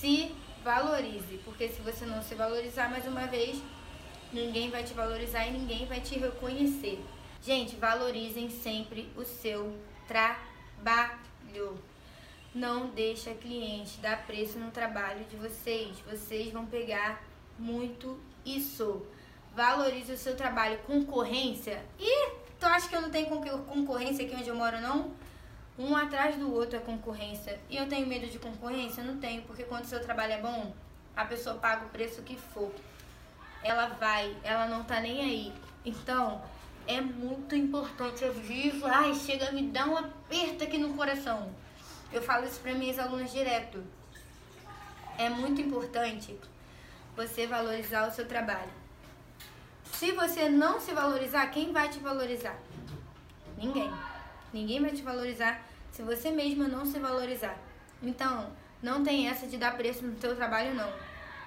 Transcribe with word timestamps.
se 0.00 0.34
valorize, 0.62 1.38
porque 1.44 1.68
se 1.68 1.80
você 1.82 2.06
não 2.06 2.22
se 2.22 2.34
valorizar 2.34 2.88
mais 2.88 3.06
uma 3.06 3.26
vez, 3.26 3.60
ninguém 4.32 4.70
vai 4.70 4.84
te 4.84 4.94
valorizar 4.94 5.46
e 5.46 5.52
ninguém 5.52 5.86
vai 5.86 6.00
te 6.00 6.18
reconhecer. 6.18 7.02
Gente, 7.42 7.76
valorizem 7.76 8.50
sempre 8.50 9.10
o 9.16 9.24
seu 9.24 9.76
trabalho. 10.06 11.78
Não 12.54 12.88
deixa 12.88 13.34
cliente 13.34 13.98
dar 13.98 14.26
preço 14.26 14.58
no 14.58 14.70
trabalho 14.70 15.24
de 15.24 15.36
vocês. 15.36 15.96
Vocês 16.10 16.52
vão 16.52 16.66
pegar 16.66 17.22
muito 17.58 18.18
isso. 18.44 19.06
Valorize 19.54 20.12
o 20.12 20.18
seu 20.18 20.36
trabalho. 20.36 20.78
Concorrência? 20.78 21.84
Ih, 21.98 22.32
tu 22.58 22.66
acha 22.66 22.88
que 22.88 22.96
eu 22.96 23.02
não 23.02 23.10
tenho 23.10 23.26
concorrência 23.26 24.24
aqui 24.24 24.34
onde 24.34 24.48
eu 24.48 24.54
moro, 24.54 24.80
não? 24.80 25.12
Um 25.78 25.96
atrás 25.96 26.36
do 26.36 26.52
outro 26.52 26.76
é 26.76 26.80
concorrência. 26.80 27.60
E 27.70 27.76
eu 27.76 27.88
tenho 27.88 28.06
medo 28.06 28.26
de 28.26 28.38
concorrência? 28.38 29.04
Não 29.04 29.18
tenho, 29.18 29.42
porque 29.42 29.62
quando 29.62 29.84
o 29.84 29.86
seu 29.86 30.00
trabalho 30.00 30.32
é 30.32 30.40
bom, 30.40 30.74
a 31.16 31.24
pessoa 31.24 31.54
paga 31.54 31.86
o 31.86 31.88
preço 31.88 32.22
que 32.22 32.36
for. 32.36 32.72
Ela 33.62 33.86
vai, 33.86 34.36
ela 34.42 34.66
não 34.66 34.82
tá 34.82 35.00
nem 35.00 35.20
aí. 35.20 35.52
Então, 35.84 36.42
é 36.84 37.00
muito 37.00 37.54
importante. 37.54 38.24
Eu 38.24 38.34
vivo, 38.34 38.86
ai, 38.86 39.14
chega 39.14 39.52
me 39.52 39.68
dar 39.68 39.88
um 39.88 39.96
aperto 39.96 40.64
aqui 40.64 40.78
no 40.78 40.94
coração. 40.94 41.48
Eu 42.12 42.22
falo 42.22 42.46
isso 42.46 42.58
para 42.60 42.74
minhas 42.74 42.98
alunas 42.98 43.30
direto. 43.30 43.84
É 45.16 45.28
muito 45.28 45.60
importante 45.60 46.36
você 47.14 47.46
valorizar 47.46 48.08
o 48.08 48.12
seu 48.12 48.26
trabalho. 48.26 48.70
Se 49.92 50.12
você 50.12 50.48
não 50.48 50.80
se 50.80 50.92
valorizar, 50.92 51.46
quem 51.48 51.72
vai 51.72 51.88
te 51.88 51.98
valorizar? 51.98 52.56
Ninguém. 54.52 54.80
Vai 54.80 54.90
te 54.92 55.02
valorizar 55.02 55.62
se 55.90 56.02
você 56.02 56.30
mesma 56.30 56.68
não 56.68 56.84
se 56.86 56.98
valorizar. 56.98 57.56
Então, 58.02 58.52
não 58.82 59.02
tem 59.02 59.28
essa 59.28 59.46
de 59.46 59.56
dar 59.56 59.76
preço 59.76 60.04
no 60.04 60.18
seu 60.20 60.36
trabalho, 60.36 60.74
não. 60.74 60.92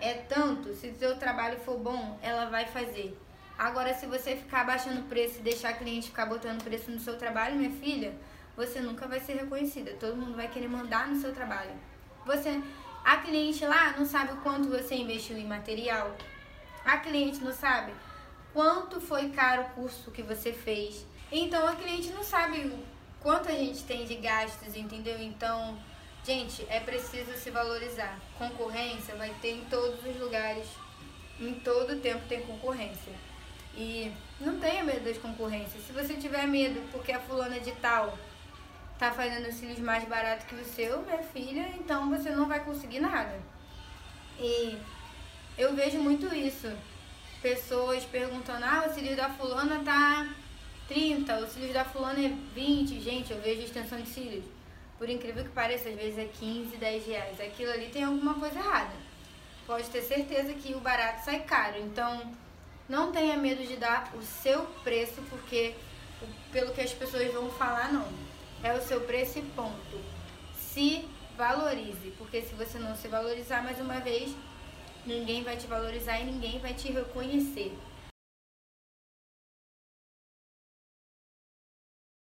É 0.00 0.14
tanto, 0.14 0.74
se 0.74 0.88
o 0.88 0.98
seu 0.98 1.16
trabalho 1.16 1.58
for 1.58 1.78
bom, 1.78 2.18
ela 2.22 2.46
vai 2.46 2.66
fazer. 2.66 3.18
Agora, 3.58 3.92
se 3.92 4.06
você 4.06 4.36
ficar 4.36 4.64
baixando 4.64 5.02
preço 5.08 5.40
e 5.40 5.42
deixar 5.42 5.70
a 5.70 5.72
cliente 5.72 6.08
ficar 6.08 6.26
botando 6.26 6.62
preço 6.62 6.90
no 6.90 7.00
seu 7.00 7.18
trabalho, 7.18 7.56
minha 7.56 7.72
filha, 7.72 8.14
você 8.56 8.80
nunca 8.80 9.06
vai 9.08 9.20
ser 9.20 9.34
reconhecida. 9.34 9.96
Todo 9.98 10.16
mundo 10.16 10.36
vai 10.36 10.48
querer 10.48 10.68
mandar 10.68 11.08
no 11.08 11.20
seu 11.20 11.34
trabalho. 11.34 11.72
Você, 12.24 12.62
a 13.04 13.16
cliente 13.16 13.64
lá 13.66 13.96
não 13.98 14.06
sabe 14.06 14.32
o 14.32 14.36
quanto 14.38 14.68
você 14.68 14.94
investiu 14.94 15.36
em 15.36 15.46
material. 15.46 16.16
A 16.84 16.98
cliente 16.98 17.42
não 17.42 17.52
sabe 17.52 17.92
quanto 18.52 19.00
foi 19.00 19.30
caro 19.30 19.62
o 19.62 19.70
curso 19.70 20.10
que 20.10 20.22
você 20.22 20.52
fez. 20.52 21.04
Então 21.30 21.66
a 21.66 21.76
cliente 21.76 22.10
não 22.10 22.24
sabe 22.24 22.72
quanto 23.20 23.48
a 23.48 23.52
gente 23.52 23.84
tem 23.84 24.06
de 24.06 24.14
gastos, 24.16 24.74
entendeu? 24.74 25.20
Então, 25.20 25.78
gente, 26.24 26.64
é 26.68 26.80
preciso 26.80 27.32
se 27.34 27.50
valorizar. 27.50 28.18
Concorrência 28.38 29.14
vai 29.16 29.34
ter 29.40 29.52
em 29.52 29.64
todos 29.66 30.04
os 30.04 30.18
lugares. 30.18 30.66
Em 31.38 31.54
todo 31.54 32.00
tempo 32.00 32.26
tem 32.28 32.40
concorrência. 32.42 33.12
E 33.76 34.12
não 34.40 34.58
tenha 34.58 34.82
medo 34.82 35.04
das 35.04 35.18
concorrências. 35.18 35.84
Se 35.84 35.92
você 35.92 36.14
tiver 36.14 36.46
medo 36.46 36.80
porque 36.90 37.12
a 37.12 37.20
fulana 37.20 37.60
de 37.60 37.72
tal 37.72 38.16
tá 38.98 39.12
fazendo 39.12 39.48
os 39.48 39.54
cílios 39.54 39.78
mais 39.78 40.04
barato 40.08 40.46
que 40.46 40.56
o 40.56 40.64
seu, 40.64 41.02
minha 41.02 41.22
filha, 41.22 41.68
então 41.78 42.08
você 42.08 42.30
não 42.30 42.48
vai 42.48 42.64
conseguir 42.64 42.98
nada. 42.98 43.38
E 44.40 44.76
eu 45.56 45.74
vejo 45.74 45.98
muito 45.98 46.34
isso. 46.34 46.72
Pessoas 47.40 48.04
perguntando, 48.04 48.64
ah, 48.64 48.86
o 48.88 48.92
cílio 48.92 49.14
da 49.14 49.28
fulana 49.28 49.80
tá 49.84 50.26
30, 51.28 51.40
o 51.40 51.48
cílio 51.48 51.74
da 51.74 51.84
fulana 51.84 52.18
é 52.20 52.32
20. 52.54 53.00
Gente, 53.00 53.30
eu 53.30 53.40
vejo 53.40 53.60
extensão 53.60 54.00
de 54.00 54.08
cílios. 54.08 54.44
Por 54.96 55.08
incrível 55.08 55.44
que 55.44 55.50
pareça, 55.50 55.90
às 55.90 55.94
vezes 55.94 56.18
é 56.18 56.24
15, 56.24 56.76
10 56.76 57.06
reais. 57.06 57.40
Aquilo 57.40 57.70
ali 57.70 57.90
tem 57.90 58.02
alguma 58.02 58.34
coisa 58.34 58.58
errada. 58.58 58.94
Pode 59.66 59.88
ter 59.90 60.02
certeza 60.02 60.54
que 60.54 60.74
o 60.74 60.80
barato 60.80 61.24
sai 61.24 61.40
caro. 61.40 61.78
Então, 61.78 62.32
não 62.88 63.12
tenha 63.12 63.36
medo 63.36 63.62
de 63.62 63.76
dar 63.76 64.10
o 64.16 64.22
seu 64.22 64.62
preço, 64.82 65.20
porque 65.28 65.74
pelo 66.50 66.72
que 66.72 66.80
as 66.80 66.92
pessoas 66.92 67.32
vão 67.32 67.50
falar, 67.50 67.92
não 67.92 68.08
é 68.62 68.72
o 68.72 68.82
seu 68.82 69.02
preço 69.02 69.38
e 69.38 69.42
ponto. 69.42 70.00
Se 70.56 71.06
valorize, 71.36 72.12
porque 72.16 72.42
se 72.42 72.54
você 72.54 72.78
não 72.78 72.96
se 72.96 73.06
valorizar 73.06 73.62
mais 73.62 73.78
uma 73.78 74.00
vez, 74.00 74.34
ninguém 75.06 75.44
vai 75.44 75.56
te 75.56 75.66
valorizar 75.66 76.18
e 76.18 76.24
ninguém 76.24 76.58
vai 76.58 76.74
te 76.74 76.90
reconhecer. 76.90 77.72